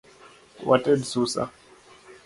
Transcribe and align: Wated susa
Wated 0.67 1.05
susa 1.11 1.43